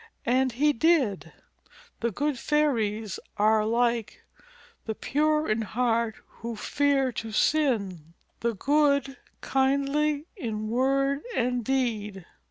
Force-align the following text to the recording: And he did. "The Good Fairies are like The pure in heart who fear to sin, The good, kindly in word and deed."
And 0.25 0.53
he 0.53 0.73
did. 0.73 1.31
"The 1.99 2.09
Good 2.09 2.39
Fairies 2.39 3.19
are 3.37 3.63
like 3.63 4.23
The 4.87 4.95
pure 4.95 5.47
in 5.47 5.61
heart 5.61 6.15
who 6.39 6.55
fear 6.55 7.11
to 7.11 7.31
sin, 7.31 8.15
The 8.39 8.55
good, 8.55 9.17
kindly 9.41 10.25
in 10.35 10.69
word 10.69 11.21
and 11.35 11.63
deed." 11.63 12.25